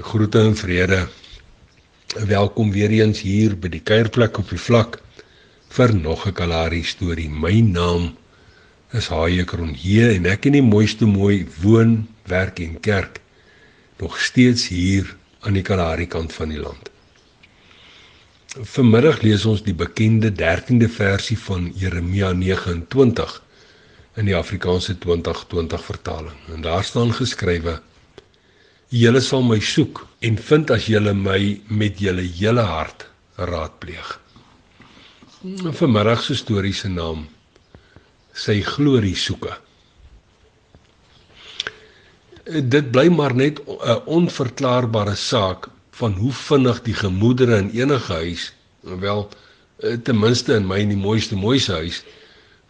[0.00, 1.08] Groete en vrede.
[2.26, 4.94] Welkom weer eens hier by die kuierplek op die vlak
[5.68, 7.28] vir nog 'n Kalahari storie.
[7.28, 8.16] My naam
[8.92, 13.20] is Haie Kronje en ek in die mooiste mooi woon, werk en kerk
[13.98, 16.90] nog steeds hier aan die Kalahari kant van die land.
[18.48, 23.42] Vanmiddag lees ons die bekende 13de versie van Jeremia 29
[24.16, 26.36] in die Afrikaanse 2020 vertaling.
[26.54, 27.80] En daar staan geskrywe:
[28.92, 31.40] Julle sal my soek en vind as julle my
[31.72, 33.06] met julle hele hart
[33.40, 34.10] raadpleeg.
[35.78, 37.22] Vanmiddag se storie se naam
[38.36, 39.54] sy glorie soeke.
[42.44, 48.52] Dit bly maar net 'n onverklaarbare saak van hoe vinnig die gemoedere in enige huis,
[48.82, 49.28] wel
[50.04, 52.02] ten minste in my in die mooiste mooiste huis,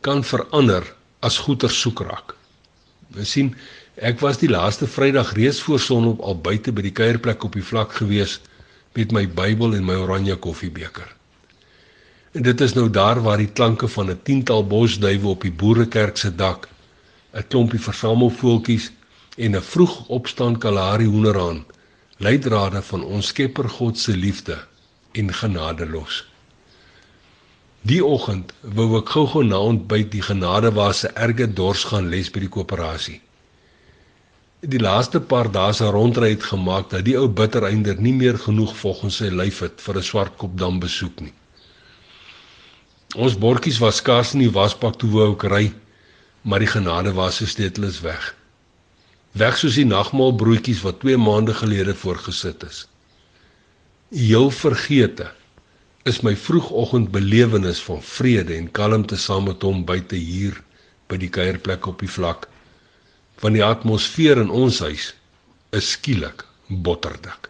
[0.00, 0.86] kan verander
[1.20, 2.34] as goeie soek raak.
[3.16, 3.56] Ons sien
[4.00, 7.64] Ek was die laaste Vrydag reeds voor sonop al buite by die kuierplek op die
[7.64, 8.38] vlak gewees
[8.96, 11.10] met my Bybel en my oranje koffiebeker.
[12.32, 16.16] En dit is nou daar waar die klanke van 'n tiental bosduwe op die boerekerk
[16.16, 16.68] se dak,
[17.34, 18.90] 'n klompie versamelvoeltjies
[19.36, 21.64] en 'n vroeg opstaan Kalahari hoenderhaan
[22.16, 24.56] leidrade van ons Skepper God se liefde
[25.12, 26.24] en genade los.
[27.82, 32.30] Die oggend wou ek gou-gou na ontbyt die genade waar se erge dors gaan les
[32.30, 33.20] by die koöperasie
[34.62, 38.76] die laaste paar dae se rondry het gemaak dat die ou bittereinder nie meer genoeg
[38.78, 41.32] volgens sy lyf het vir 'n swartkop dam besoek nie.
[43.16, 45.72] Ons bordjies was skaars in die wasbak toe wou ek ry,
[46.42, 48.34] maar die genade was se sleutel is weg.
[49.32, 52.86] Weg soos die nagmaal broodjies wat 2 maande gelede voorgesit is.
[54.10, 55.32] Heel vergeete
[56.04, 60.62] is my vroegoggend belewenis van vrede en kalmte saam met hom buite hier
[61.08, 62.51] by die kuierplek op die vlak
[63.42, 65.12] want die atmosfeer in ons huis
[65.74, 67.48] is skielik botterdik.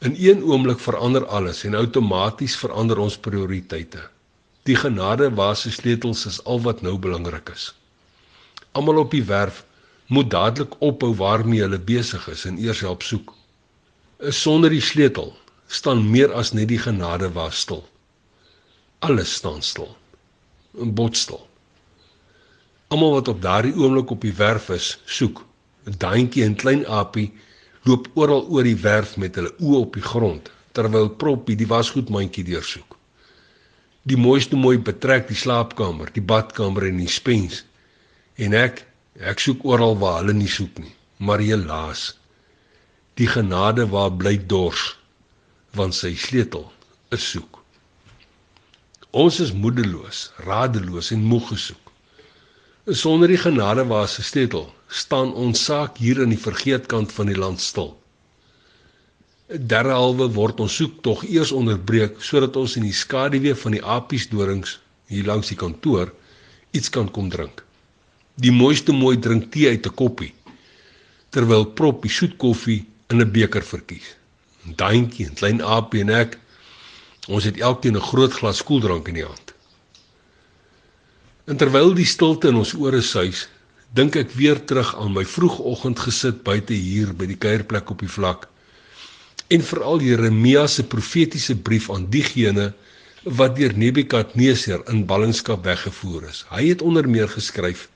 [0.00, 4.00] In een oomblik verander alles en outomaties verander ons prioriteite.
[4.62, 7.72] Die genade waar se sleutels is al wat nou belangrik is.
[8.72, 9.64] Almal op die werf
[10.06, 13.34] moet dadelik ophou waarmee hulle besig is en eers help soek.
[14.18, 15.34] Is sonder die sleutel
[15.66, 17.84] staan meer as net die genade waar stil.
[19.04, 19.96] Alles staan stil.
[20.78, 21.47] 'n Botstil.
[22.88, 25.44] Almal wat op daardie oomblik op die werf is, soek.
[25.88, 27.32] 'n Daantjie en klein Apie
[27.88, 32.44] loop oral oor die werf met hulle oë op die grond terwyl Proppie die wasgoedmandjie
[32.44, 32.96] deursoek.
[34.08, 37.64] Die mooiste mooi betrek die slaapkamer, die badkamer en die spens.
[38.36, 38.84] En ek,
[39.32, 40.94] ek soek oral waar hulle nie soek nie.
[41.18, 42.12] Maar helaas,
[43.18, 44.84] die genade waar bly dors,
[45.74, 46.68] want sy sleutel
[47.16, 47.58] is soek.
[49.10, 51.87] Ons is moedeloos, radeloos en moeg gesoek.
[52.88, 57.36] Sonder die genade waar se sleutel staan ons saak hier in die vergeetkant van die
[57.36, 57.90] land stil.
[59.72, 64.24] Derhalwe word ons soek tog eers onderbreek sodat ons in die skaduwee van die apies
[64.32, 64.78] dorings
[65.12, 66.14] hier langs die kantoor
[66.72, 67.60] iets kan kom drink.
[68.40, 70.32] Die mooiste mooi drink tee uit 'n koppie
[71.28, 74.16] terwyl prop die soet koffie in 'n beker verkies.
[74.64, 76.38] Daantjie en klein apie en ek
[77.28, 79.47] ons het elkeen 'n groot glas koeldrank in die hand.
[81.48, 83.46] En terwyl die stilte in ons ore suis,
[83.96, 88.10] dink ek weer terug aan my vroegoggend gesit buite hier by die kuierplek op die
[88.12, 88.42] vlak.
[89.48, 92.66] En veral Jeremia se profetiese brief aan diegene
[93.38, 96.42] wat deur Nebukadneser in ballingskap weggevoer is.
[96.52, 97.86] Hy het onder meer geskryf: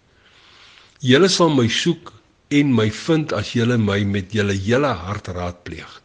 [1.05, 2.09] Julle sal my soek
[2.49, 5.99] en my vind as julle my met julle hele hart raadpleeg.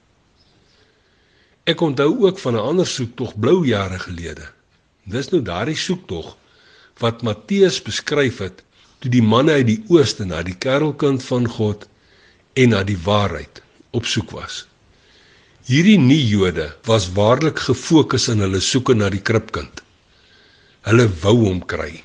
[1.64, 4.52] Ek onthou ook van 'n ander soektog blou jare gelede.
[5.08, 6.36] Dis nou daardie soektog
[7.04, 8.64] wat Matteus beskryf het
[9.02, 11.86] toe die manne uit die ooste na die kerkelkind van God
[12.58, 13.62] en na die waarheid
[13.98, 14.66] op soek was.
[15.68, 19.84] Hierdie nuwe Jode was waarlik gefokus in hulle soeke na die kribkind.
[20.88, 22.02] Hulle wou hom kry.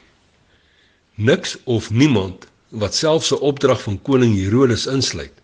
[1.14, 2.48] Niks of niemand
[2.82, 5.36] wat selfs 'n opdrag van koning Herodes insluit,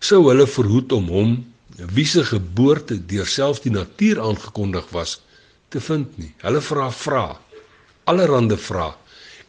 [0.00, 1.30] sou hulle verhoed om hom,
[1.94, 5.20] wie se geboorte deur selfs die natuur aangekondig was,
[5.68, 6.34] te vind nie.
[6.42, 7.26] Hulle vra vra
[8.12, 8.94] allerlei vrae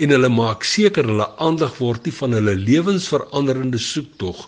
[0.04, 4.46] en hulle maak seker hulle aandag word nie van hulle lewensveranderende soektog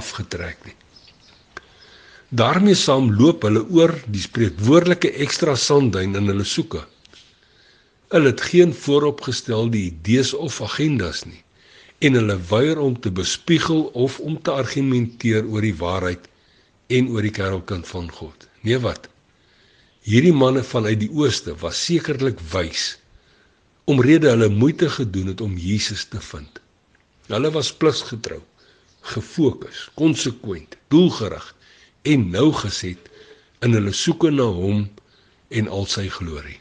[0.00, 0.76] afgetrek nie.
[2.40, 6.82] daarmee saam loop hulle oor die spreekwoordelike ekstra sandduin in hulle soeke.
[8.14, 11.42] Hulle het geen vooropgestelde idees of agendas nie
[12.06, 16.26] en hulle weier om te bespiegel of om te argumenteer oor die waarheid
[16.98, 18.48] en oor die kerkkind van God.
[18.62, 19.08] Nee wat?
[20.06, 22.92] Hierdie manne vanuit die ooste was sekerlik wys
[23.86, 26.60] omrede hulle moeite gedoen het om Jesus te vind.
[27.30, 28.40] Hulle was pligsgetrou,
[29.00, 31.54] gefokus, konsekwent, doelgerig
[32.02, 33.10] en nougeset
[33.62, 34.88] in hulle soeke na hom
[35.54, 36.58] en al sy glorie.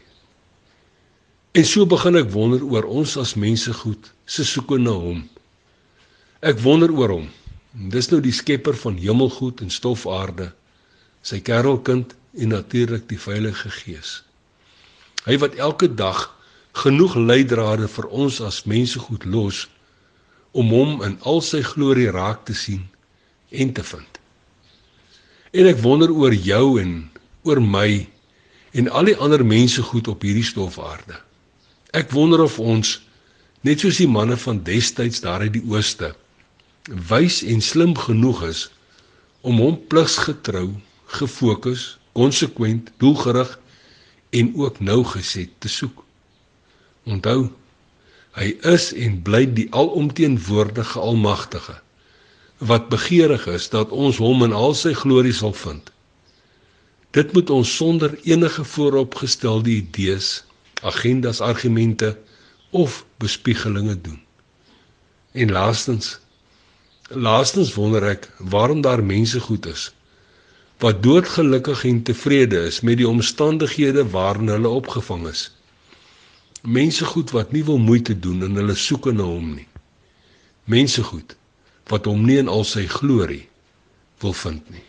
[1.57, 5.24] En so begin ek wonder oor ons as mense goed se soeke na hom.
[6.45, 7.30] Ek wonder oor hom.
[7.74, 10.51] Dis nou die skepper van hemelgoed en stofaarde,
[11.25, 14.19] sy kerelkind en natuurlik die Heilige Gees.
[15.25, 16.27] Hy wat elke dag
[16.75, 19.66] genoeg leidrade vir ons as mense goed los
[20.51, 22.83] om hom in al sy glorie raak te sien
[23.51, 24.19] en te vind.
[25.56, 26.98] En ek wonder oor jou en
[27.48, 27.89] oor my
[28.75, 31.16] en al die ander mense goed op hierdie stofaarde.
[31.95, 32.98] Ek wonder of ons
[33.63, 36.12] net soos die manne van destyds daar uit die ooste
[37.10, 38.68] wys en slim genoeg is
[39.42, 40.75] om hom pligsgetrou,
[41.18, 43.56] gefokus, konsekwent, doelgerig
[44.36, 46.05] en ook nougeset te soek.
[47.06, 47.50] Onthou,
[48.36, 51.80] hy is en bly die alomteenwoordige Almagtige
[52.57, 55.92] wat begeerig is dat ons hom in al sy glorie sal vind.
[57.16, 60.44] Dit moet ons sonder enige vooropgestelde idees,
[60.81, 62.18] agendas, argumente
[62.69, 64.22] of bespiegelinge doen.
[65.31, 66.19] En laastens
[67.10, 69.92] laastens wonder ek waarom daar mense goed is
[70.81, 75.51] wat doodgelukkig en tevrede is met die omstandighede waarin hulle opgevang is.
[76.65, 79.67] Mense goed wat nie wil moeite doen en hulle soek na hom nie.
[80.65, 81.35] Mense goed
[81.91, 83.44] wat hom nie in al sy glorie
[84.23, 84.81] wil vind nie.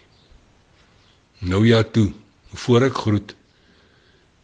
[1.44, 2.08] Nou ja toe,
[2.64, 3.34] voor ek groet.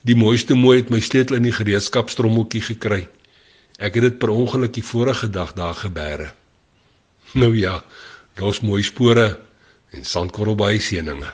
[0.04, 3.06] Die mooiste mooi het my sleutel in die gereedskapstrommeltjie gekry.
[3.80, 6.32] Ek het dit per ongeluk die vorige dag daar gebeere.
[7.32, 7.78] Nou ja,
[8.36, 9.38] daar's mooi spore
[9.96, 11.32] en sandkorrel baie seëninge.